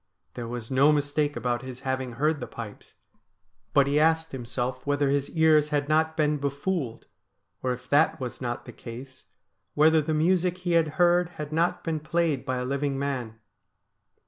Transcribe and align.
There 0.33 0.47
was 0.47 0.71
no 0.71 0.91
mistake 0.91 1.35
about 1.35 1.61
his 1.61 1.81
having 1.81 2.13
heard 2.13 2.39
the 2.39 2.47
pipes, 2.47 2.95
but 3.71 3.85
he 3.85 3.99
asked 3.99 4.31
himself 4.31 4.83
whether 4.83 5.09
his 5.11 5.29
ears 5.37 5.69
had 5.69 5.87
not 5.87 6.17
been 6.17 6.37
befooled; 6.39 7.05
or, 7.61 7.71
if 7.71 7.87
that 7.89 8.19
was 8.19 8.41
not 8.41 8.65
the 8.65 8.73
case, 8.73 9.25
whether 9.75 10.01
the 10.01 10.15
music 10.15 10.57
he 10.57 10.71
had 10.71 10.87
heard 10.97 11.29
had 11.37 11.53
not 11.53 11.83
been 11.83 11.99
played 11.99 12.47
by 12.47 12.57
a 12.57 12.65
living 12.65 12.97
man. 12.97 13.37